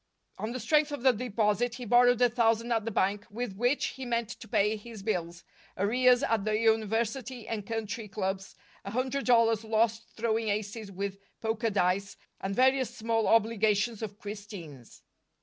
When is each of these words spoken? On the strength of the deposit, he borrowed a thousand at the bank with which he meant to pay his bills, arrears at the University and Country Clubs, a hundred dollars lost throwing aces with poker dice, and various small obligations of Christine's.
On 0.39 0.51
the 0.51 0.59
strength 0.59 0.91
of 0.91 1.03
the 1.03 1.11
deposit, 1.13 1.75
he 1.75 1.85
borrowed 1.85 2.19
a 2.23 2.29
thousand 2.29 2.71
at 2.71 2.85
the 2.85 2.89
bank 2.89 3.27
with 3.29 3.55
which 3.55 3.85
he 3.97 4.03
meant 4.03 4.29
to 4.29 4.47
pay 4.47 4.75
his 4.75 5.03
bills, 5.03 5.43
arrears 5.77 6.23
at 6.23 6.43
the 6.43 6.57
University 6.57 7.47
and 7.47 7.67
Country 7.67 8.07
Clubs, 8.07 8.55
a 8.83 8.89
hundred 8.89 9.27
dollars 9.27 9.63
lost 9.63 10.09
throwing 10.17 10.49
aces 10.49 10.91
with 10.91 11.19
poker 11.39 11.69
dice, 11.69 12.17
and 12.39 12.55
various 12.55 12.89
small 12.97 13.27
obligations 13.27 14.01
of 14.01 14.17
Christine's. 14.17 15.03